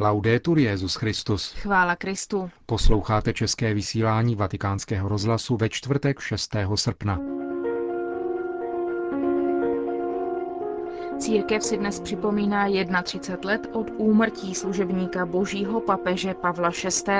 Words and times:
Laudetur 0.00 0.58
Jezus 0.58 0.94
Christus. 0.94 1.52
Chvála 1.52 1.96
Kristu. 1.96 2.50
Posloucháte 2.66 3.32
české 3.32 3.74
vysílání 3.74 4.34
Vatikánského 4.34 5.08
rozhlasu 5.08 5.56
ve 5.56 5.68
čtvrtek 5.68 6.20
6. 6.20 6.56
srpna. 6.74 7.20
Církev 11.18 11.62
si 11.62 11.76
dnes 11.76 12.00
připomíná 12.00 12.66
31 13.02 13.50
let 13.50 13.70
od 13.72 13.86
úmrtí 13.96 14.54
služebníka 14.54 15.26
božího 15.26 15.80
papeže 15.80 16.34
Pavla 16.34 16.70
VI. 16.70 17.12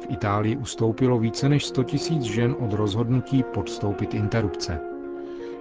V 0.00 0.06
Itálii 0.08 0.56
ustoupilo 0.56 1.18
více 1.18 1.48
než 1.48 1.66
100 1.66 1.82
000 2.10 2.22
žen 2.22 2.56
od 2.58 2.72
rozhodnutí 2.72 3.42
podstoupit 3.42 4.14
interrupce. 4.14 4.91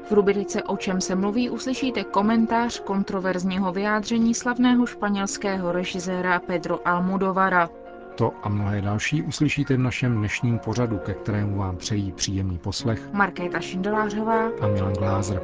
V 0.07 0.11
rubrice 0.11 0.63
O 0.63 0.77
čem 0.77 1.01
se 1.01 1.15
mluví 1.15 1.49
uslyšíte 1.49 2.03
komentář 2.03 2.79
kontroverzního 2.79 3.71
vyjádření 3.71 4.33
slavného 4.33 4.85
španělského 4.85 5.71
režiséra 5.71 6.39
Pedro 6.39 6.87
Almodovara. 6.87 7.69
To 8.15 8.31
a 8.43 8.49
mnohé 8.49 8.81
další 8.81 9.21
uslyšíte 9.21 9.75
v 9.75 9.79
našem 9.79 10.17
dnešním 10.17 10.59
pořadu, 10.59 10.97
ke 10.97 11.13
kterému 11.13 11.57
vám 11.57 11.77
přejí 11.77 12.11
příjemný 12.11 12.57
poslech 12.57 13.13
Markéta 13.13 13.59
Šindelářová 13.59 14.47
a 14.61 14.67
Milan 14.67 14.93
Glázer. 14.93 15.41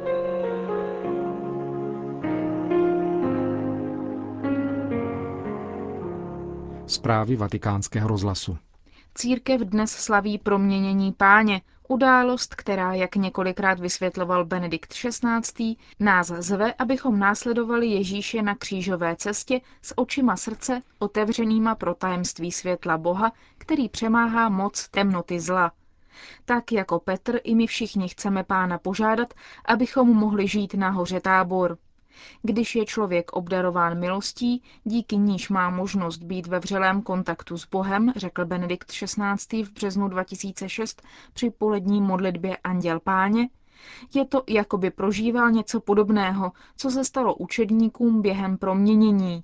Zprávy 6.86 7.36
vatikánského 7.36 8.08
rozhlasu. 8.08 8.56
Církev 9.14 9.60
dnes 9.60 9.90
slaví 9.90 10.38
proměnění 10.38 11.12
páně, 11.12 11.60
událost, 11.88 12.54
která, 12.54 12.94
jak 12.94 13.16
několikrát 13.16 13.80
vysvětloval 13.80 14.44
Benedikt 14.44 14.92
XVI., 14.92 15.76
nás 16.00 16.26
zve, 16.26 16.74
abychom 16.78 17.18
následovali 17.18 17.86
Ježíše 17.86 18.42
na 18.42 18.54
křížové 18.54 19.16
cestě 19.16 19.60
s 19.82 19.98
očima 19.98 20.36
srdce 20.36 20.82
otevřenýma 20.98 21.74
pro 21.74 21.94
tajemství 21.94 22.52
světla 22.52 22.98
Boha, 22.98 23.32
který 23.58 23.88
přemáhá 23.88 24.48
moc 24.48 24.88
temnoty 24.88 25.40
zla. 25.40 25.72
Tak 26.44 26.72
jako 26.72 26.98
Petr 26.98 27.40
i 27.44 27.54
my 27.54 27.66
všichni 27.66 28.08
chceme 28.08 28.44
pána 28.44 28.78
požádat, 28.78 29.34
abychom 29.64 30.08
mohli 30.08 30.48
žít 30.48 30.74
na 30.74 30.90
hoře 30.90 31.20
tábor. 31.20 31.78
Když 32.42 32.76
je 32.76 32.84
člověk 32.86 33.32
obdarován 33.32 33.98
milostí, 33.98 34.62
díky 34.84 35.16
níž 35.16 35.48
má 35.48 35.70
možnost 35.70 36.18
být 36.22 36.46
ve 36.46 36.58
vřelém 36.58 37.02
kontaktu 37.02 37.58
s 37.58 37.66
Bohem, 37.66 38.12
řekl 38.16 38.44
Benedikt 38.44 38.88
XVI. 38.92 39.62
v 39.64 39.72
březnu 39.72 40.08
2006 40.08 41.02
při 41.32 41.50
polední 41.50 42.00
modlitbě 42.00 42.56
Anděl 42.56 43.00
Páně, 43.00 43.48
je 44.14 44.24
to, 44.24 44.42
jako 44.48 44.78
by 44.78 44.90
prožíval 44.90 45.50
něco 45.50 45.80
podobného, 45.80 46.52
co 46.76 46.90
se 46.90 47.04
stalo 47.04 47.34
učedníkům 47.34 48.22
během 48.22 48.58
proměnění. 48.58 49.42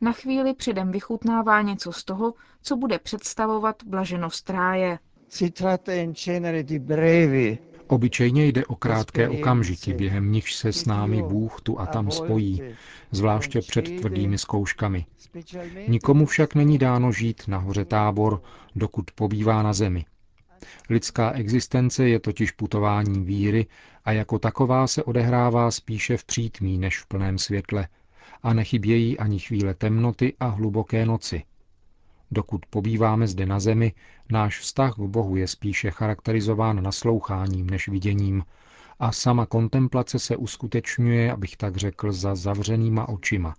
Na 0.00 0.12
chvíli 0.12 0.54
předem 0.54 0.90
vychutnává 0.90 1.62
něco 1.62 1.92
z 1.92 2.04
toho, 2.04 2.34
co 2.62 2.76
bude 2.76 2.98
představovat 2.98 3.76
blaženost 3.86 4.50
ráje. 4.50 4.98
Di 6.62 6.78
brevi 6.78 7.58
Obyčejně 7.88 8.46
jde 8.46 8.66
o 8.66 8.74
krátké 8.74 9.28
okamžiky, 9.28 9.94
během 9.94 10.32
nichž 10.32 10.54
se 10.54 10.72
s 10.72 10.86
námi 10.86 11.22
Bůh 11.22 11.60
tu 11.60 11.80
a 11.80 11.86
tam 11.86 12.10
spojí, 12.10 12.62
zvláště 13.10 13.60
před 13.60 14.00
tvrdými 14.00 14.38
zkouškami. 14.38 15.06
Nikomu 15.88 16.26
však 16.26 16.54
není 16.54 16.78
dáno 16.78 17.12
žít 17.12 17.42
na 17.48 17.58
hoře 17.58 17.84
tábor, 17.84 18.42
dokud 18.76 19.10
pobývá 19.10 19.62
na 19.62 19.72
zemi. 19.72 20.04
Lidská 20.90 21.30
existence 21.30 22.08
je 22.08 22.20
totiž 22.20 22.50
putováním 22.50 23.24
víry 23.24 23.66
a 24.04 24.12
jako 24.12 24.38
taková 24.38 24.86
se 24.86 25.04
odehrává 25.04 25.70
spíše 25.70 26.16
v 26.16 26.24
přítmí 26.24 26.78
než 26.78 26.98
v 26.98 27.06
plném 27.06 27.38
světle 27.38 27.88
a 28.42 28.52
nechybějí 28.52 29.18
ani 29.18 29.38
chvíle 29.38 29.74
temnoty 29.74 30.34
a 30.40 30.46
hluboké 30.46 31.06
noci– 31.06 31.42
Dokud 32.30 32.66
pobýváme 32.66 33.26
zde 33.26 33.46
na 33.46 33.60
zemi, 33.60 33.92
náš 34.32 34.60
vztah 34.60 34.94
k 34.94 34.98
Bohu 34.98 35.36
je 35.36 35.48
spíše 35.48 35.90
charakterizován 35.90 36.82
nasloucháním 36.82 37.70
než 37.70 37.88
viděním 37.88 38.42
a 38.98 39.12
sama 39.12 39.46
kontemplace 39.46 40.18
se 40.18 40.36
uskutečňuje, 40.36 41.32
abych 41.32 41.56
tak 41.56 41.76
řekl, 41.76 42.12
za 42.12 42.34
zavřenýma 42.34 43.08
očima, 43.08 43.54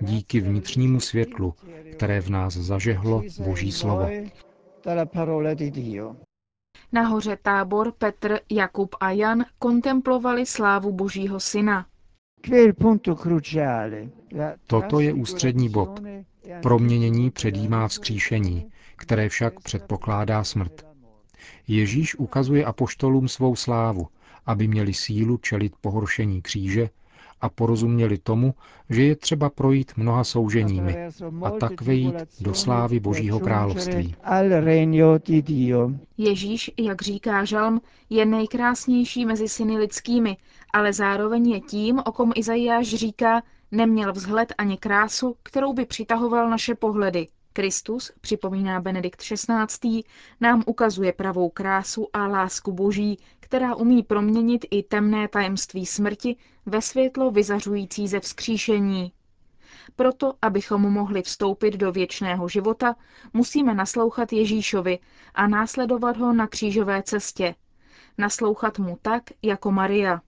díky 0.00 0.40
vnitřnímu 0.40 1.00
světlu, 1.00 1.54
které 1.92 2.20
v 2.20 2.30
nás 2.30 2.54
zažehlo 2.54 3.22
Boží 3.44 3.72
slovo. 3.72 4.08
Nahoře 6.92 7.38
tábor 7.42 7.92
Petr, 7.92 8.38
Jakub 8.50 8.96
a 9.00 9.10
Jan 9.10 9.44
kontemplovali 9.58 10.46
slávu 10.46 10.92
Božího 10.92 11.40
syna. 11.40 11.86
Toto 14.66 15.00
je 15.00 15.12
ústřední 15.12 15.68
bod. 15.68 16.00
Proměnění 16.62 17.30
předjímá 17.30 17.88
vzkříšení, 17.88 18.66
které 18.96 19.28
však 19.28 19.60
předpokládá 19.60 20.44
smrt. 20.44 20.86
Ježíš 21.68 22.14
ukazuje 22.14 22.64
apoštolům 22.64 23.28
svou 23.28 23.56
slávu, 23.56 24.08
aby 24.46 24.68
měli 24.68 24.94
sílu 24.94 25.36
čelit 25.36 25.72
pohoršení 25.80 26.42
kříže 26.42 26.88
a 27.40 27.48
porozuměli 27.48 28.18
tomu, 28.18 28.54
že 28.90 29.02
je 29.02 29.16
třeba 29.16 29.50
projít 29.50 29.92
mnoha 29.96 30.24
souženími 30.24 30.96
a 31.44 31.50
tak 31.50 31.80
vejít 31.82 32.14
do 32.40 32.54
slávy 32.54 33.00
Božího 33.00 33.40
království. 33.40 34.14
Ježíš, 36.18 36.70
jak 36.78 37.02
říká 37.02 37.44
Žalm, 37.44 37.80
je 38.10 38.26
nejkrásnější 38.26 39.26
mezi 39.26 39.48
syny 39.48 39.78
lidskými, 39.78 40.36
ale 40.72 40.92
zároveň 40.92 41.50
je 41.50 41.60
tím, 41.60 41.98
o 41.98 42.12
kom 42.12 42.32
Izajáš 42.34 42.86
říká, 42.94 43.42
neměl 43.70 44.12
vzhled 44.12 44.52
ani 44.58 44.78
krásu, 44.78 45.36
kterou 45.42 45.72
by 45.72 45.86
přitahoval 45.86 46.50
naše 46.50 46.74
pohledy. 46.74 47.28
Kristus, 47.52 48.12
připomíná 48.20 48.80
Benedikt 48.80 49.20
XVI., 49.20 50.02
nám 50.40 50.62
ukazuje 50.66 51.12
pravou 51.12 51.48
krásu 51.48 52.06
a 52.12 52.26
lásku 52.26 52.72
boží, 52.72 53.18
která 53.40 53.74
umí 53.74 54.02
proměnit 54.02 54.64
i 54.70 54.82
temné 54.82 55.28
tajemství 55.28 55.86
smrti 55.86 56.36
ve 56.66 56.82
světlo 56.82 57.30
vyzařující 57.30 58.08
ze 58.08 58.20
vzkříšení. 58.20 59.12
Proto, 59.96 60.34
abychom 60.42 60.82
mohli 60.82 61.22
vstoupit 61.22 61.70
do 61.76 61.92
věčného 61.92 62.48
života, 62.48 62.96
musíme 63.32 63.74
naslouchat 63.74 64.32
Ježíšovi 64.32 64.98
a 65.34 65.46
následovat 65.46 66.16
ho 66.16 66.32
na 66.32 66.46
křížové 66.46 67.02
cestě. 67.02 67.54
Naslouchat 68.18 68.78
mu 68.78 68.98
tak, 69.02 69.22
jako 69.42 69.72
Maria. 69.72 70.20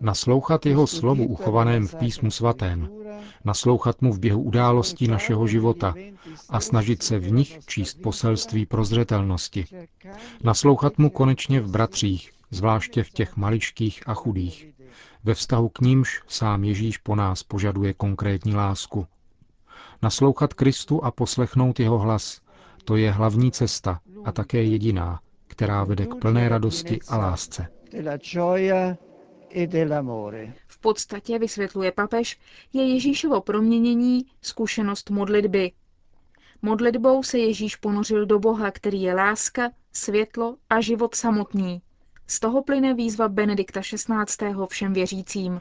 Naslouchat 0.00 0.66
jeho 0.66 0.86
slovu 0.86 1.26
uchovaném 1.26 1.86
v 1.86 1.94
písmu 1.94 2.30
svatém, 2.30 2.88
naslouchat 3.44 4.02
mu 4.02 4.12
v 4.12 4.18
běhu 4.18 4.42
událostí 4.42 5.08
našeho 5.08 5.46
života 5.46 5.94
a 6.48 6.60
snažit 6.60 7.02
se 7.02 7.18
v 7.18 7.32
nich 7.32 7.58
číst 7.66 8.02
poselství 8.02 8.66
prozřetelnosti. 8.66 9.64
Naslouchat 10.44 10.98
mu 10.98 11.10
konečně 11.10 11.60
v 11.60 11.70
bratřích, 11.70 12.32
zvláště 12.50 13.02
v 13.02 13.10
těch 13.10 13.36
maličkých 13.36 14.08
a 14.08 14.14
chudých. 14.14 14.68
Ve 15.24 15.34
vztahu 15.34 15.68
k 15.68 15.80
nímž 15.80 16.22
sám 16.26 16.64
Ježíš 16.64 16.98
po 16.98 17.16
nás 17.16 17.42
požaduje 17.42 17.94
konkrétní 17.94 18.54
lásku. 18.54 19.06
Naslouchat 20.02 20.54
Kristu 20.54 21.04
a 21.04 21.10
poslechnout 21.10 21.80
jeho 21.80 21.98
hlas, 21.98 22.40
to 22.84 22.96
je 22.96 23.10
hlavní 23.10 23.52
cesta 23.52 24.00
a 24.24 24.32
také 24.32 24.62
jediná, 24.62 25.20
která 25.46 25.84
vede 25.84 26.06
k 26.06 26.14
plné 26.14 26.48
radosti 26.48 26.98
a 27.08 27.16
lásce. 27.18 27.66
V 30.66 30.78
podstatě, 30.80 31.38
vysvětluje 31.38 31.92
papež, 31.92 32.38
je 32.72 32.94
Ježíšovo 32.94 33.40
proměnění 33.40 34.26
zkušenost 34.42 35.10
modlitby. 35.10 35.72
Modlitbou 36.62 37.22
se 37.22 37.38
Ježíš 37.38 37.76
ponořil 37.76 38.26
do 38.26 38.38
Boha, 38.38 38.70
který 38.70 39.02
je 39.02 39.14
láska, 39.14 39.70
světlo 39.92 40.56
a 40.70 40.80
život 40.80 41.14
samotný. 41.14 41.82
Z 42.26 42.40
toho 42.40 42.62
plyne 42.62 42.94
výzva 42.94 43.28
Benedikta 43.28 43.80
XVI. 43.80 44.54
všem 44.68 44.92
věřícím. 44.92 45.60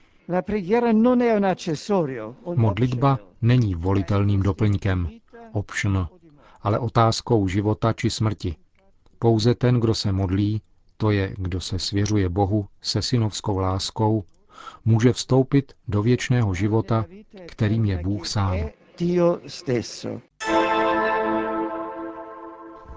Modlitba 2.55 3.19
není 3.41 3.75
volitelným 3.75 4.41
doplňkem, 4.41 5.09
option, 5.51 6.07
ale 6.61 6.79
otázkou 6.79 7.47
života 7.47 7.93
či 7.93 8.09
smrti. 8.09 8.55
Pouze 9.19 9.55
ten, 9.55 9.79
kdo 9.79 9.95
se 9.95 10.11
modlí, 10.11 10.61
to 10.97 11.11
je, 11.11 11.34
kdo 11.38 11.61
se 11.61 11.79
svěřuje 11.79 12.29
Bohu 12.29 12.67
se 12.82 13.02
synovskou 13.02 13.58
láskou, 13.58 14.23
může 14.85 15.14
vstoupit 15.14 15.73
do 15.88 16.02
věčného 16.03 16.53
života, 16.53 17.05
kterým 17.47 17.85
je 17.85 17.97
Bůh 17.97 18.28
sám. 18.28 18.58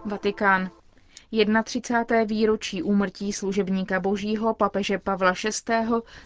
Vatikán. 0.05 0.71
31. 1.65 2.25
výročí 2.25 2.83
úmrtí 2.83 3.33
služebníka 3.33 4.01
božího 4.01 4.55
papeže 4.55 4.99
Pavla 4.99 5.33
VI. 5.69 5.75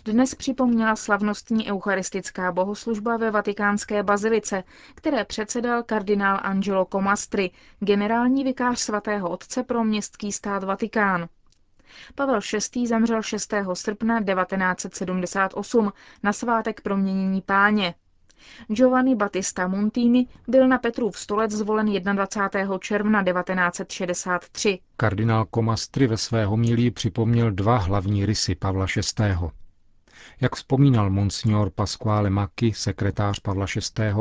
dnes 0.04 0.34
připomněla 0.34 0.96
slavnostní 0.96 1.70
eucharistická 1.70 2.52
bohoslužba 2.52 3.16
ve 3.16 3.30
vatikánské 3.30 4.02
bazilice, 4.02 4.64
které 4.94 5.24
předsedal 5.24 5.82
kardinál 5.82 6.40
Angelo 6.42 6.84
Comastri, 6.92 7.50
generální 7.80 8.44
vikář 8.44 8.78
svatého 8.80 9.30
otce 9.30 9.62
pro 9.62 9.84
městský 9.84 10.32
stát 10.32 10.64
Vatikán. 10.64 11.28
Pavel 12.14 12.40
VI. 12.74 12.86
zemřel 12.86 13.22
6. 13.22 13.54
srpna 13.74 14.22
1978 14.22 15.92
na 16.22 16.32
svátek 16.32 16.80
proměnění 16.80 17.42
páně. 17.42 17.94
Giovanni 18.68 19.14
Battista 19.14 19.68
Montini 19.68 20.26
byl 20.48 20.68
na 20.68 20.78
Petrův 20.78 21.18
stolec 21.18 21.50
zvolen 21.50 21.86
21. 21.86 22.78
června 22.78 23.24
1963. 23.24 24.78
Kardinál 24.96 25.44
Komastry 25.44 26.06
ve 26.06 26.16
své 26.16 26.46
homilii 26.46 26.90
připomněl 26.90 27.50
dva 27.50 27.78
hlavní 27.78 28.26
rysy 28.26 28.54
Pavla 28.54 28.86
VI. 28.96 29.34
Jak 30.40 30.56
vzpomínal 30.56 31.10
monsignor 31.10 31.70
Pasquale 31.70 32.30
Macchi, 32.30 32.72
sekretář 32.72 33.40
Pavla 33.40 33.66
VI., 33.76 34.12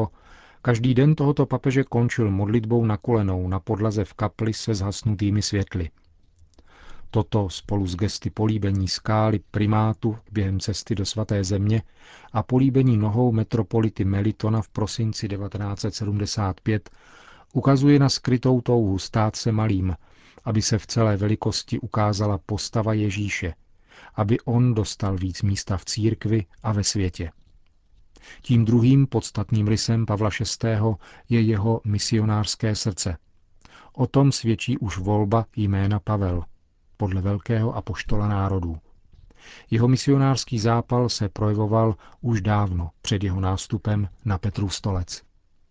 každý 0.61 0.93
den 0.93 1.15
tohoto 1.15 1.45
papeže 1.45 1.83
končil 1.83 2.31
modlitbou 2.31 2.85
na 2.85 2.97
kolenou 2.97 3.47
na 3.47 3.59
podlaze 3.59 4.05
v 4.05 4.13
kapli 4.13 4.53
se 4.53 4.75
zhasnutými 4.75 5.41
světly. 5.41 5.89
Toto 7.13 7.49
spolu 7.49 7.87
s 7.87 7.95
gesty 7.95 8.29
políbení 8.29 8.87
skály 8.87 9.39
primátu 9.51 10.17
během 10.31 10.59
cesty 10.59 10.95
do 10.95 11.05
svaté 11.05 11.43
země 11.43 11.83
a 12.31 12.43
políbení 12.43 12.97
nohou 12.97 13.31
metropolity 13.31 14.05
Melitona 14.05 14.61
v 14.61 14.69
prosinci 14.69 15.27
1975 15.27 16.89
ukazuje 17.53 17.99
na 17.99 18.09
skrytou 18.09 18.61
touhu 18.61 18.99
stát 18.99 19.35
se 19.35 19.51
malým, 19.51 19.95
aby 20.43 20.61
se 20.61 20.77
v 20.77 20.87
celé 20.87 21.17
velikosti 21.17 21.79
ukázala 21.79 22.37
postava 22.37 22.93
Ježíše, 22.93 23.53
aby 24.15 24.39
on 24.39 24.73
dostal 24.73 25.17
víc 25.17 25.41
místa 25.41 25.77
v 25.77 25.85
církvi 25.85 26.45
a 26.63 26.71
ve 26.71 26.83
světě. 26.83 27.31
Tím 28.41 28.65
druhým 28.65 29.07
podstatným 29.07 29.67
rysem 29.67 30.05
Pavla 30.05 30.29
VI. 30.63 30.67
je 31.29 31.41
jeho 31.41 31.81
misionářské 31.83 32.75
srdce. 32.75 33.17
O 33.93 34.07
tom 34.07 34.31
svědčí 34.31 34.77
už 34.77 34.97
volba 34.97 35.45
jména 35.55 35.99
Pavel, 35.99 36.43
podle 36.97 37.21
velkého 37.21 37.75
apoštola 37.75 38.27
národů. 38.27 38.77
Jeho 39.71 39.87
misionářský 39.87 40.59
zápal 40.59 41.09
se 41.09 41.29
projevoval 41.29 41.95
už 42.21 42.41
dávno 42.41 42.89
před 43.01 43.23
jeho 43.23 43.39
nástupem 43.41 44.09
na 44.25 44.37
Petru 44.37 44.69
stolec. 44.69 45.21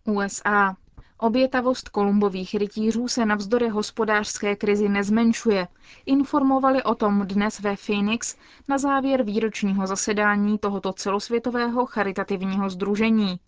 USA. 0.05 0.75
Obětavost 1.17 1.89
kolumbových 1.89 2.55
rytířů 2.55 3.07
se 3.07 3.25
navzdory 3.25 3.69
hospodářské 3.69 4.55
krizi 4.55 4.89
nezmenšuje. 4.89 5.67
Informovali 6.05 6.83
o 6.83 6.95
tom 6.95 7.27
dnes 7.27 7.59
ve 7.59 7.75
Phoenix 7.75 8.35
na 8.67 8.77
závěr 8.77 9.23
výročního 9.23 9.87
zasedání 9.87 10.57
tohoto 10.57 10.93
celosvětového 10.93 11.85
charitativního 11.85 12.69
združení. 12.69 13.39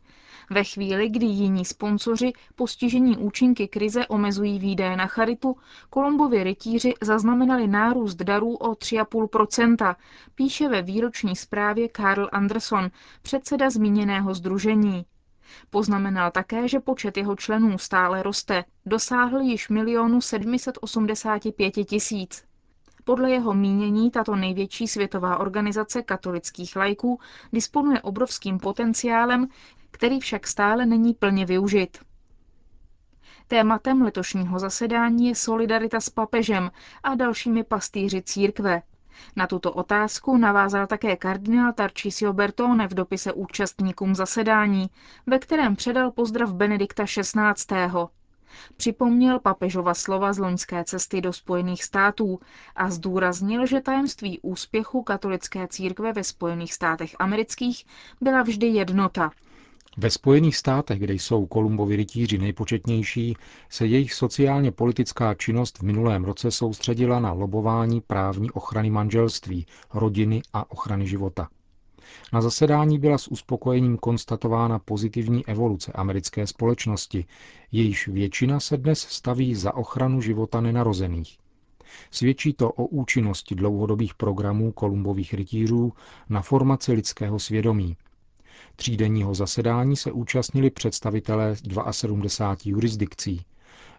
Ve 0.49 0.63
chvíli, 0.63 1.09
kdy 1.09 1.25
jiní 1.25 1.65
sponzoři 1.65 2.33
postižení 2.55 3.17
účinky 3.17 3.67
krize 3.67 4.07
omezují 4.07 4.59
výdaje 4.59 4.97
na 4.97 5.07
charitu, 5.07 5.57
Kolumbovi 5.89 6.43
rytíři 6.43 6.93
zaznamenali 7.01 7.67
nárůst 7.67 8.15
darů 8.15 8.55
o 8.55 8.71
3,5%, 8.71 9.95
píše 10.35 10.69
ve 10.69 10.81
výroční 10.81 11.35
zprávě 11.35 11.89
Karl 11.89 12.29
Anderson, 12.31 12.91
předseda 13.21 13.69
zmíněného 13.69 14.33
združení. 14.33 15.05
Poznamenal 15.69 16.31
také, 16.31 16.67
že 16.67 16.79
počet 16.79 17.17
jeho 17.17 17.35
členů 17.35 17.77
stále 17.77 18.23
roste, 18.23 18.63
dosáhl 18.85 19.39
již 19.41 19.69
milionu 19.69 20.21
785 20.21 21.71
tisíc. 21.71 22.43
Podle 23.03 23.31
jeho 23.31 23.53
mínění 23.53 24.11
tato 24.11 24.35
největší 24.35 24.87
světová 24.87 25.37
organizace 25.37 26.01
katolických 26.03 26.75
lajků 26.75 27.19
disponuje 27.53 28.01
obrovským 28.01 28.59
potenciálem, 28.59 29.47
který 29.95 30.19
však 30.19 30.47
stále 30.47 30.85
není 30.85 31.13
plně 31.13 31.45
využit. 31.45 31.97
Tématem 33.47 34.01
letošního 34.01 34.59
zasedání 34.59 35.27
je 35.27 35.35
solidarita 35.35 35.99
s 35.99 36.09
papežem 36.09 36.71
a 37.03 37.15
dalšími 37.15 37.63
pastýři 37.63 38.21
církve. 38.21 38.81
Na 39.35 39.47
tuto 39.47 39.73
otázku 39.73 40.37
navázal 40.37 40.87
také 40.87 41.15
kardinál 41.15 41.73
Tarcisio 41.73 42.33
Bertone 42.33 42.87
v 42.87 42.93
dopise 42.93 43.33
účastníkům 43.33 44.15
zasedání, 44.15 44.89
ve 45.27 45.39
kterém 45.39 45.75
předal 45.75 46.11
pozdrav 46.11 46.53
Benedikta 46.53 47.05
XVI. 47.05 47.75
Připomněl 48.77 49.39
papežova 49.39 49.93
slova 49.93 50.33
z 50.33 50.37
loňské 50.37 50.83
cesty 50.83 51.21
do 51.21 51.33
Spojených 51.33 51.83
států 51.83 52.39
a 52.75 52.89
zdůraznil, 52.89 53.65
že 53.65 53.81
tajemství 53.81 54.39
úspěchu 54.39 55.03
katolické 55.03 55.67
církve 55.67 56.13
ve 56.13 56.23
Spojených 56.23 56.73
státech 56.73 57.15
amerických 57.19 57.85
byla 58.21 58.41
vždy 58.41 58.67
jednota– 58.67 59.31
ve 59.97 60.09
Spojených 60.09 60.57
státech, 60.57 60.99
kde 60.99 61.13
jsou 61.13 61.45
Kolumbovi 61.45 61.95
rytíři 61.95 62.37
nejpočetnější, 62.37 63.35
se 63.69 63.85
jejich 63.85 64.13
sociálně 64.13 64.71
politická 64.71 65.33
činnost 65.33 65.77
v 65.79 65.81
minulém 65.81 66.23
roce 66.23 66.51
soustředila 66.51 67.19
na 67.19 67.31
lobování 67.31 68.01
právní 68.01 68.51
ochrany 68.51 68.89
manželství, 68.89 69.65
rodiny 69.93 70.41
a 70.53 70.71
ochrany 70.71 71.07
života. 71.07 71.49
Na 72.33 72.41
zasedání 72.41 72.99
byla 72.99 73.17
s 73.17 73.27
uspokojením 73.27 73.97
konstatována 73.97 74.79
pozitivní 74.79 75.45
evoluce 75.45 75.91
americké 75.91 76.47
společnosti, 76.47 77.25
jejíž 77.71 78.07
většina 78.07 78.59
se 78.59 78.77
dnes 78.77 78.99
staví 78.99 79.55
za 79.55 79.75
ochranu 79.75 80.21
života 80.21 80.61
nenarozených. 80.61 81.37
Svědčí 82.11 82.53
to 82.53 82.71
o 82.71 82.85
účinnosti 82.85 83.55
dlouhodobých 83.55 84.15
programů 84.15 84.71
Kolumbových 84.71 85.33
rytířů 85.33 85.93
na 86.29 86.41
formaci 86.41 86.91
lidského 86.91 87.39
svědomí, 87.39 87.97
Třídenního 88.75 89.35
zasedání 89.35 89.95
se 89.95 90.11
účastnili 90.11 90.69
představitelé 90.69 91.55
72 91.91 92.71
jurisdikcí. 92.71 93.45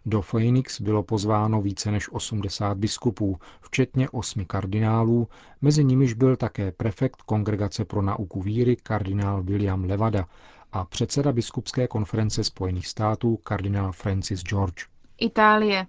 Do 0.08 0.22
Phoenix 0.22 0.80
bylo 0.80 1.02
pozváno 1.02 1.62
více 1.62 1.90
než 1.90 2.12
80 2.12 2.78
biskupů, 2.78 3.38
včetně 3.60 4.10
osmi 4.10 4.44
kardinálů, 4.44 5.28
mezi 5.62 5.84
nimiž 5.84 6.14
byl 6.14 6.36
také 6.36 6.72
prefekt 6.72 7.22
Kongregace 7.22 7.84
pro 7.84 8.02
nauku 8.02 8.42
víry 8.42 8.76
kardinál 8.76 9.42
William 9.42 9.84
Levada 9.84 10.26
a 10.72 10.84
předseda 10.84 11.32
biskupské 11.32 11.88
konference 11.88 12.44
Spojených 12.44 12.86
států 12.86 13.36
kardinál 13.36 13.92
Francis 13.92 14.42
George. 14.42 14.86
Itálie. 15.18 15.86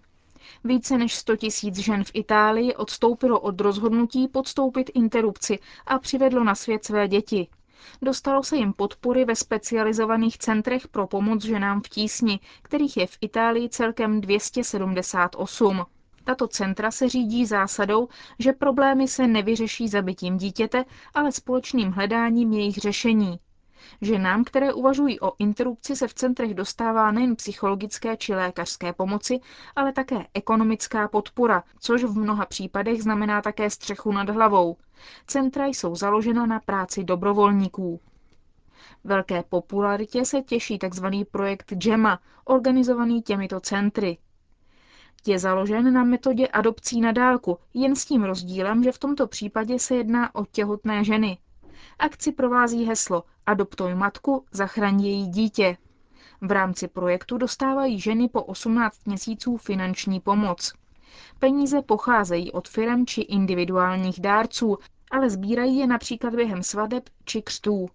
Více 0.63 0.97
než 0.97 1.15
100 1.15 1.35
tisíc 1.35 1.77
žen 1.77 2.03
v 2.03 2.11
Itálii 2.13 2.75
odstoupilo 2.75 3.39
od 3.39 3.61
rozhodnutí 3.61 4.27
podstoupit 4.27 4.91
interrupci 4.93 5.59
a 5.87 5.99
přivedlo 5.99 6.43
na 6.43 6.55
svět 6.55 6.85
své 6.85 7.07
děti. 7.07 7.47
Dostalo 8.01 8.43
se 8.43 8.57
jim 8.57 8.73
podpory 8.73 9.25
ve 9.25 9.35
specializovaných 9.35 10.37
centrech 10.37 10.87
pro 10.87 11.07
pomoc 11.07 11.43
ženám 11.43 11.81
v 11.81 11.89
tísni, 11.89 12.39
kterých 12.61 12.97
je 12.97 13.07
v 13.07 13.17
Itálii 13.21 13.69
celkem 13.69 14.21
278. 14.21 15.85
Tato 16.23 16.47
centra 16.47 16.91
se 16.91 17.09
řídí 17.09 17.45
zásadou, 17.45 18.07
že 18.39 18.53
problémy 18.53 19.07
se 19.07 19.27
nevyřeší 19.27 19.87
zabitím 19.87 20.37
dítěte, 20.37 20.85
ale 21.13 21.31
společným 21.31 21.91
hledáním 21.91 22.53
jejich 22.53 22.75
řešení. 22.77 23.39
Ženám, 24.01 24.43
které 24.43 24.73
uvažují 24.73 25.19
o 25.19 25.33
interrupci, 25.39 25.95
se 25.95 26.07
v 26.07 26.13
centrech 26.13 26.53
dostává 26.53 27.11
nejen 27.11 27.35
psychologické 27.35 28.17
či 28.17 28.35
lékařské 28.35 28.93
pomoci, 28.93 29.39
ale 29.75 29.93
také 29.93 30.25
ekonomická 30.33 31.07
podpora, 31.07 31.63
což 31.79 32.03
v 32.03 32.17
mnoha 32.17 32.45
případech 32.45 33.03
znamená 33.03 33.41
také 33.41 33.69
střechu 33.69 34.11
nad 34.11 34.29
hlavou. 34.29 34.77
Centra 35.27 35.65
jsou 35.65 35.95
založena 35.95 36.45
na 36.45 36.59
práci 36.59 37.03
dobrovolníků. 37.03 37.99
Velké 39.03 39.43
popularitě 39.43 40.25
se 40.25 40.41
těší 40.41 40.79
tzv. 40.79 41.05
projekt 41.31 41.73
GEMA, 41.73 42.19
organizovaný 42.45 43.21
těmito 43.21 43.59
centry. 43.59 44.17
Je 45.27 45.39
založen 45.39 45.93
na 45.93 46.03
metodě 46.03 46.47
adopcí 46.47 47.01
na 47.01 47.11
dálku, 47.11 47.57
jen 47.73 47.95
s 47.95 48.05
tím 48.05 48.23
rozdílem, 48.23 48.83
že 48.83 48.91
v 48.91 48.99
tomto 48.99 49.27
případě 49.27 49.79
se 49.79 49.95
jedná 49.95 50.35
o 50.35 50.45
těhotné 50.45 51.03
ženy. 51.03 51.37
Akci 51.99 52.31
provází 52.31 52.83
heslo 52.85 53.23
Adoptuj 53.45 53.95
matku, 53.95 54.45
zachraň 54.51 55.01
její 55.03 55.27
dítě. 55.27 55.77
V 56.41 56.51
rámci 56.51 56.87
projektu 56.87 57.37
dostávají 57.37 57.99
ženy 57.99 58.29
po 58.29 58.43
18 58.43 59.05
měsíců 59.07 59.57
finanční 59.57 60.19
pomoc. 60.19 60.73
Peníze 61.39 61.81
pocházejí 61.81 62.51
od 62.51 62.67
firm 62.67 63.05
či 63.05 63.21
individuálních 63.21 64.19
dárců, 64.21 64.77
ale 65.11 65.29
sbírají 65.29 65.77
je 65.77 65.87
například 65.87 66.35
během 66.35 66.63
svadeb 66.63 67.09
či 67.25 67.41
křtů. 67.41 67.89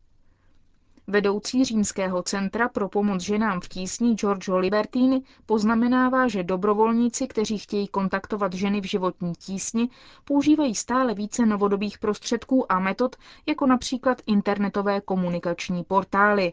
Vedoucí 1.06 1.64
římského 1.64 2.23
centra 2.23 2.68
pro 2.68 2.88
pomoc 2.88 3.23
ženám 3.23 3.61
v 3.61 3.68
tísni 3.68 4.14
Giorgio 4.14 4.59
Libertini 4.59 5.23
poznamenává, 5.47 6.28
že 6.28 6.42
dobrovolníci, 6.42 7.26
kteří 7.26 7.59
chtějí 7.59 7.88
kontaktovat 7.88 8.52
ženy 8.52 8.80
v 8.80 8.85
životní 8.85 9.32
tísni, 9.35 9.88
používají 10.25 10.75
stále 10.75 11.14
více 11.14 11.47
novodobých 11.47 11.99
prostředků 11.99 12.73
a 12.73 12.78
metod, 12.80 13.16
jako 13.47 13.66
například 13.66 14.23
internetové 14.26 15.00
komunikační 15.00 15.85
portály. 15.85 16.52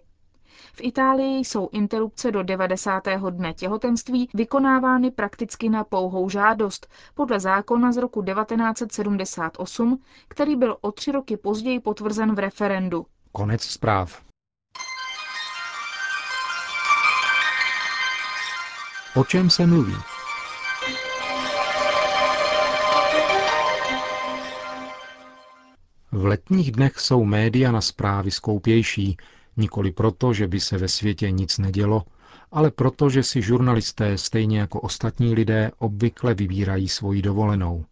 V 0.74 0.82
Itálii 0.82 1.40
jsou 1.40 1.70
interrupce 1.72 2.32
do 2.32 2.44
90. 2.44 3.04
dne 3.30 3.54
těhotenství 3.54 4.30
vykonávány 4.34 5.12
prakticky 5.12 5.70
na 5.70 5.84
pouhou 5.84 6.30
žádost 6.30 6.88
podle 7.14 7.40
zákona 7.40 7.92
z 7.92 7.98
roku 7.98 8.24
1978, 8.24 10.00
který 10.28 10.56
byl 10.56 10.78
o 10.82 10.92
tři 10.92 11.12
roky 11.12 11.38
později 11.38 11.80
potvrzen 11.80 12.36
v 12.36 12.40
referendu. 12.40 13.06
Konec 13.32 13.62
zpráv. 13.62 14.29
O 19.20 19.24
čem 19.24 19.50
se 19.50 19.68
mluví? 19.68 19.96
V 26.12 26.26
letních 26.26 26.72
dnech 26.72 27.00
jsou 27.00 27.26
média 27.26 27.72
na 27.72 27.82
zprávy 27.82 28.32
skoupější, 28.32 29.18
Nikoli 29.58 29.92
proto, 29.92 30.34
že 30.34 30.48
by 30.48 30.60
se 30.60 30.78
ve 30.78 30.88
světě 30.88 31.32
nic 31.32 31.58
nedělo, 31.58 32.04
ale 32.52 32.72
proto, 32.72 33.10
že 33.10 33.24
si 33.24 33.42
žurnalisté 33.42 34.18
stejně 34.18 34.60
jako 34.60 34.82
ostatní 34.82 35.34
lidé 35.34 35.72
obvykle 35.78 36.34
vybírají 36.34 36.90
svoji 36.90 37.22
dovolenou. 37.22 37.86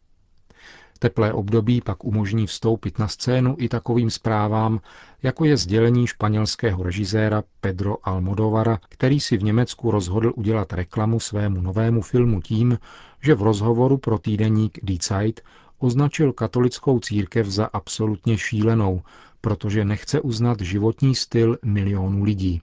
Teplé 0.99 1.33
období 1.33 1.81
pak 1.81 2.03
umožní 2.03 2.47
vstoupit 2.47 2.99
na 2.99 3.07
scénu 3.07 3.55
i 3.59 3.69
takovým 3.69 4.09
zprávám, 4.09 4.79
jako 5.23 5.45
je 5.45 5.57
sdělení 5.57 6.07
španělského 6.07 6.83
režiséra 6.83 7.43
Pedro 7.61 7.97
Almodovara, 8.03 8.79
který 8.89 9.19
si 9.19 9.37
v 9.37 9.43
Německu 9.43 9.91
rozhodl 9.91 10.33
udělat 10.35 10.73
reklamu 10.73 11.19
svému 11.19 11.61
novému 11.61 12.01
filmu 12.01 12.41
tím, 12.41 12.77
že 13.21 13.35
v 13.35 13.41
rozhovoru 13.41 13.97
pro 13.97 14.19
týdeník 14.19 14.79
Die 14.83 14.99
Zeit 15.01 15.41
označil 15.79 16.33
katolickou 16.33 16.99
církev 16.99 17.47
za 17.47 17.65
absolutně 17.65 18.37
šílenou, 18.37 19.01
protože 19.41 19.85
nechce 19.85 20.21
uznat 20.21 20.61
životní 20.61 21.15
styl 21.15 21.57
milionů 21.65 22.23
lidí. 22.23 22.61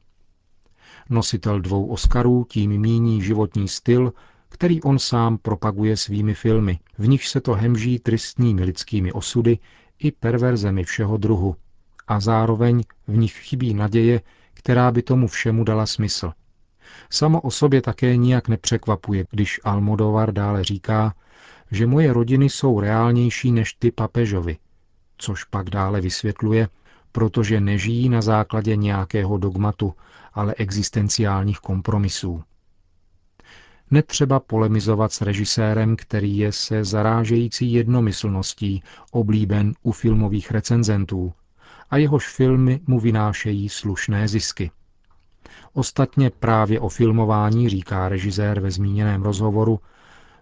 Nositel 1.11 1.61
dvou 1.61 1.87
Oscarů 1.87 2.47
tím 2.49 2.81
míní 2.81 3.23
životní 3.23 3.69
styl, 3.69 4.13
který 4.55 4.83
on 4.83 4.99
sám 4.99 5.39
propaguje 5.39 5.97
svými 5.97 6.35
filmy, 6.35 6.79
v 6.99 7.09
nich 7.09 7.29
se 7.29 7.41
to 7.41 7.55
hemží 7.55 7.99
tristními 7.99 8.65
lidskými 8.65 9.13
osudy 9.13 9.59
i 9.99 10.13
perverzemi 10.13 10.85
všeho 10.85 11.17
druhu. 11.17 11.57
A 12.07 12.21
zároveň 12.21 12.83
v 13.09 13.17
nich 13.17 13.33
chybí 13.33 13.75
naděje, 13.75 14.21
která 14.55 14.91
by 14.91 15.03
tomu 15.03 15.27
všemu 15.29 15.65
dala 15.65 15.87
smysl. 15.87 16.33
Samo 17.11 17.41
o 17.41 17.51
sobě 17.51 17.83
také 17.83 18.17
nijak 18.17 18.49
nepřekvapuje, 18.49 19.25
když 19.31 19.61
Almodovar 19.65 20.33
dále 20.33 20.65
říká, 20.65 21.15
že 21.71 21.87
moje 21.87 22.13
rodiny 22.13 22.49
jsou 22.49 22.81
reálnější 22.81 23.53
než 23.53 23.73
ty 23.73 23.91
papežovi, 23.91 24.57
což 25.19 25.45
pak 25.45 25.71
dále 25.71 26.01
vysvětluje, 26.01 26.69
protože 27.13 27.61
nežijí 27.61 28.09
na 28.09 28.23
základě 28.23 28.77
nějakého 28.77 29.39
dogmatu, 29.39 29.95
ale 30.35 30.55
existenciálních 30.55 31.59
kompromisů. 31.59 32.43
Netřeba 33.91 34.41
polemizovat 34.41 35.13
s 35.13 35.21
režisérem, 35.21 35.97
který 35.97 36.39
je 36.39 36.53
se 36.53 36.85
zarážející 36.85 37.73
jednomyslností 37.73 38.83
oblíben 39.11 39.75
u 39.83 39.93
filmových 39.93 40.51
recenzentů 40.51 41.33
a 41.91 41.97
jehož 41.97 42.29
filmy 42.29 42.81
mu 42.87 43.01
vynášejí 43.01 43.69
slušné 43.69 44.29
zisky. 44.29 44.71
Ostatně 45.73 46.31
právě 46.31 46.81
o 46.81 46.89
filmování 46.89 47.69
říká 47.69 48.09
režisér 48.09 48.61
ve 48.61 48.71
zmíněném 48.71 49.23
rozhovoru, 49.23 49.81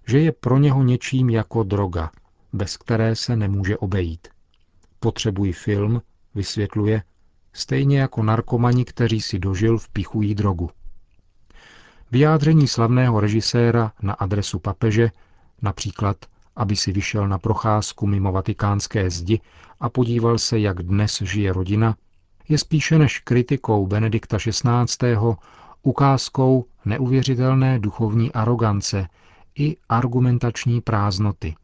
že 0.06 0.18
je 0.18 0.32
pro 0.32 0.58
něho 0.58 0.82
něčím 0.82 1.30
jako 1.30 1.62
droga, 1.62 2.10
bez 2.52 2.76
které 2.76 3.16
se 3.16 3.36
nemůže 3.36 3.78
obejít. 3.78 4.28
Potřebují 5.00 5.52
film, 5.52 6.02
vysvětluje, 6.34 7.02
stejně 7.52 8.00
jako 8.00 8.22
narkomani, 8.22 8.84
kteří 8.84 9.20
si 9.20 9.38
dožil, 9.38 9.78
vpichují 9.78 10.34
drogu. 10.34 10.70
Vyjádření 12.12 12.68
slavného 12.68 13.20
režiséra 13.20 13.92
na 14.02 14.12
adresu 14.12 14.58
papeže, 14.58 15.10
například, 15.62 16.16
aby 16.56 16.76
si 16.76 16.92
vyšel 16.92 17.28
na 17.28 17.38
procházku 17.38 18.06
mimo 18.06 18.32
vatikánské 18.32 19.10
zdi 19.10 19.40
a 19.80 19.88
podíval 19.88 20.38
se, 20.38 20.58
jak 20.58 20.82
dnes 20.82 21.22
žije 21.22 21.52
rodina, 21.52 21.96
je 22.48 22.58
spíše 22.58 22.98
než 22.98 23.18
kritikou 23.18 23.86
Benedikta 23.86 24.38
XVI. 24.38 25.16
ukázkou 25.82 26.64
neuvěřitelné 26.84 27.78
duchovní 27.78 28.32
arogance 28.32 29.08
i 29.58 29.76
argumentační 29.88 30.80
prázdnoty, 30.80 31.54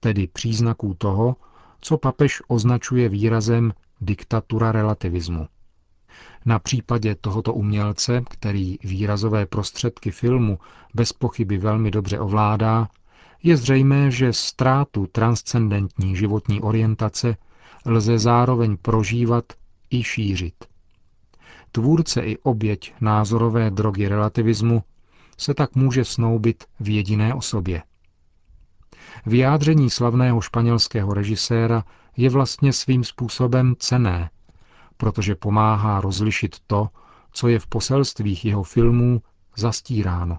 tedy 0.00 0.26
příznaků 0.26 0.94
toho, 0.94 1.36
co 1.80 1.98
papež 1.98 2.42
označuje 2.48 3.08
výrazem 3.08 3.72
diktatura 4.00 4.72
relativismu. 4.72 5.48
Na 6.44 6.58
případě 6.58 7.14
tohoto 7.14 7.54
umělce, 7.54 8.22
který 8.30 8.78
výrazové 8.84 9.46
prostředky 9.46 10.10
filmu 10.10 10.58
bez 10.94 11.12
pochyby 11.12 11.58
velmi 11.58 11.90
dobře 11.90 12.18
ovládá, 12.18 12.88
je 13.42 13.56
zřejmé, 13.56 14.10
že 14.10 14.32
ztrátu 14.32 15.06
transcendentní 15.06 16.16
životní 16.16 16.60
orientace 16.60 17.36
lze 17.86 18.18
zároveň 18.18 18.76
prožívat 18.76 19.44
i 19.90 20.02
šířit. 20.02 20.54
Tvůrce 21.72 22.20
i 22.20 22.38
oběť 22.38 22.94
názorové 23.00 23.70
drogy 23.70 24.08
relativismu 24.08 24.82
se 25.38 25.54
tak 25.54 25.74
může 25.74 26.04
snoubit 26.04 26.64
v 26.80 26.88
jediné 26.94 27.34
osobě. 27.34 27.82
Vyjádření 29.26 29.90
slavného 29.90 30.40
španělského 30.40 31.14
režiséra 31.14 31.84
je 32.16 32.30
vlastně 32.30 32.72
svým 32.72 33.04
způsobem 33.04 33.74
cené, 33.78 34.30
protože 34.98 35.34
pomáhá 35.34 36.00
rozlišit 36.00 36.56
to, 36.66 36.88
co 37.32 37.48
je 37.48 37.58
v 37.58 37.66
poselstvích 37.66 38.44
jeho 38.44 38.62
filmů 38.62 39.22
zastíráno. 39.56 40.38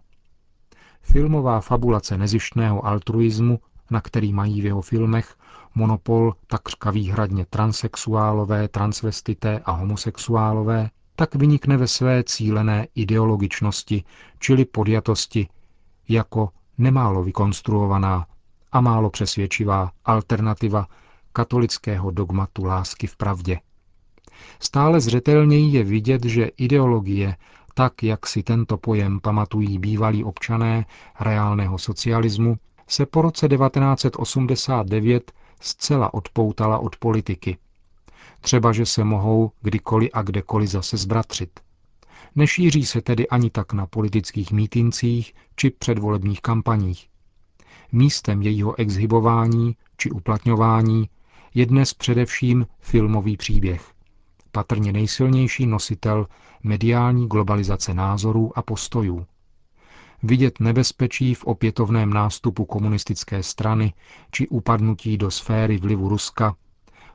Filmová 1.01 1.61
fabulace 1.61 2.17
nezištného 2.17 2.85
altruismu, 2.85 3.59
na 3.91 4.01
který 4.01 4.33
mají 4.33 4.61
v 4.61 4.65
jeho 4.65 4.81
filmech 4.81 5.35
monopol 5.75 6.35
takřka 6.47 6.91
výhradně 6.91 7.45
transexuálové, 7.45 8.67
transvestité 8.67 9.59
a 9.65 9.71
homosexuálové, 9.71 10.89
tak 11.15 11.35
vynikne 11.35 11.77
ve 11.77 11.87
své 11.87 12.23
cílené 12.23 12.87
ideologičnosti, 12.95 14.03
čili 14.39 14.65
podjatosti, 14.65 15.47
jako 16.09 16.49
nemálo 16.77 17.23
vykonstruovaná 17.23 18.27
a 18.71 18.81
málo 18.81 19.09
přesvědčivá 19.09 19.91
alternativa 20.05 20.87
katolického 21.33 22.11
dogmatu 22.11 22.63
lásky 22.63 23.07
v 23.07 23.15
pravdě. 23.17 23.59
Stále 24.59 24.99
zřetelněji 25.01 25.73
je 25.73 25.83
vidět, 25.83 26.25
že 26.25 26.45
ideologie, 26.57 27.35
tak 27.73 28.03
jak 28.03 28.27
si 28.27 28.43
tento 28.43 28.77
pojem 28.77 29.19
pamatují 29.19 29.79
bývalí 29.79 30.23
občané 30.23 30.85
reálného 31.19 31.77
socialismu, 31.77 32.57
se 32.87 33.05
po 33.05 33.21
roce 33.21 33.47
1989 33.47 35.31
zcela 35.61 36.13
odpoutala 36.13 36.79
od 36.79 36.95
politiky. 36.95 37.57
Třeba, 38.41 38.71
že 38.73 38.85
se 38.85 39.03
mohou 39.03 39.51
kdykoliv 39.61 40.09
a 40.13 40.21
kdekoliv 40.21 40.69
zase 40.69 40.97
zbratřit. 40.97 41.59
Nešíří 42.35 42.85
se 42.85 43.01
tedy 43.01 43.27
ani 43.27 43.49
tak 43.49 43.73
na 43.73 43.85
politických 43.85 44.51
mítincích 44.51 45.33
či 45.55 45.69
předvolebních 45.69 46.41
kampaních. 46.41 47.07
Místem 47.91 48.41
jejího 48.41 48.79
exhibování 48.79 49.75
či 49.97 50.11
uplatňování 50.11 51.09
je 51.53 51.65
dnes 51.65 51.93
především 51.93 52.67
filmový 52.79 53.37
příběh 53.37 53.93
patrně 54.51 54.91
nejsilnější 54.91 55.67
nositel 55.67 56.27
mediální 56.63 57.27
globalizace 57.27 57.93
názorů 57.93 58.57
a 58.57 58.61
postojů. 58.61 59.25
Vidět 60.23 60.59
nebezpečí 60.59 61.35
v 61.35 61.43
opětovném 61.45 62.13
nástupu 62.13 62.65
komunistické 62.65 63.43
strany 63.43 63.93
či 64.31 64.47
upadnutí 64.47 65.17
do 65.17 65.31
sféry 65.31 65.77
vlivu 65.77 66.09
Ruska, 66.09 66.55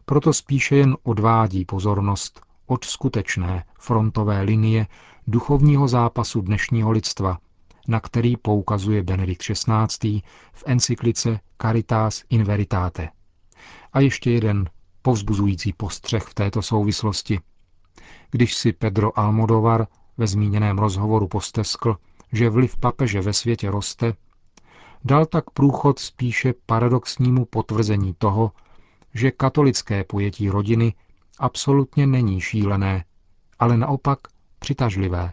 proto 0.04 0.32
spíše 0.32 0.76
jen 0.76 0.96
odvádí 1.02 1.64
pozornost 1.64 2.40
od 2.66 2.84
skutečné 2.84 3.64
frontové 3.78 4.42
linie 4.42 4.86
duchovního 5.26 5.88
zápasu 5.88 6.40
dnešního 6.40 6.90
lidstva, 6.90 7.38
na 7.88 8.00
který 8.00 8.36
poukazuje 8.36 9.02
Benedikt 9.02 9.42
XVI. 9.42 10.22
v 10.52 10.64
encyklice 10.66 11.40
Caritas 11.62 12.22
in 12.30 12.44
Veritate. 12.44 13.08
A 13.92 14.00
ještě 14.00 14.30
jeden 14.30 14.70
povzbuzující 15.04 15.72
postřeh 15.72 16.22
v 16.22 16.34
této 16.34 16.62
souvislosti. 16.62 17.40
Když 18.30 18.54
si 18.54 18.72
Pedro 18.72 19.18
Almodovar 19.18 19.86
ve 20.16 20.26
zmíněném 20.26 20.78
rozhovoru 20.78 21.28
posteskl, 21.28 21.96
že 22.32 22.50
vliv 22.50 22.76
papeže 22.76 23.20
ve 23.20 23.32
světě 23.32 23.70
roste, 23.70 24.14
dal 25.04 25.26
tak 25.26 25.50
průchod 25.50 25.98
spíše 25.98 26.54
paradoxnímu 26.66 27.44
potvrzení 27.44 28.14
toho, 28.18 28.52
že 29.14 29.30
katolické 29.30 30.04
pojetí 30.04 30.50
rodiny 30.50 30.94
absolutně 31.38 32.06
není 32.06 32.40
šílené, 32.40 33.04
ale 33.58 33.76
naopak 33.76 34.18
přitažlivé. 34.58 35.32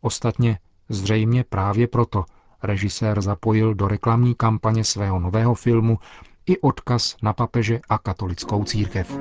Ostatně 0.00 0.58
zřejmě 0.88 1.44
právě 1.44 1.88
proto 1.88 2.24
režisér 2.62 3.20
zapojil 3.20 3.74
do 3.74 3.88
reklamní 3.88 4.34
kampaně 4.34 4.84
svého 4.84 5.18
nového 5.18 5.54
filmu 5.54 5.98
i 6.46 6.60
odkaz 6.60 7.16
na 7.22 7.32
papeže 7.32 7.80
a 7.88 7.98
katolickou 7.98 8.64
církev. 8.64 9.18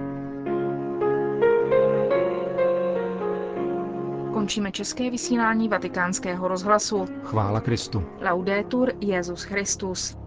Končíme 4.33 4.71
české 4.71 5.11
vysílání 5.11 5.69
vatikánského 5.69 6.47
rozhlasu. 6.47 7.05
Chvála 7.23 7.61
Kristu. 7.61 8.03
Laudetur 8.21 8.91
Jezus 8.99 9.43
Christus. 9.43 10.22